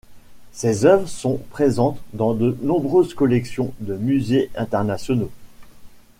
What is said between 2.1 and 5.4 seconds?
dans de nombreuses collections de musées internationaux.